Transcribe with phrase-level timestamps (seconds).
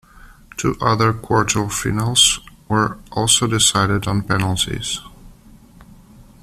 [0.57, 4.99] Two other quarter-finals were also decided on penalties.